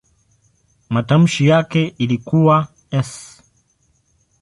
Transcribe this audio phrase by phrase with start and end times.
[0.89, 3.41] Matamshi yake ilikuwa "s".